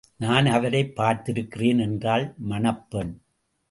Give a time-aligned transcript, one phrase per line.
[0.17, 3.21] நான் அவரைப் பார்த்திருக்கிறேன் என்றாள் மணப்பெண்.